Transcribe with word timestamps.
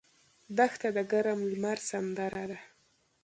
دښته 0.57 0.89
د 0.97 0.99
ګرم 1.11 1.39
لمر 1.51 1.77
سندره 1.89 2.43
ده. 2.49 2.59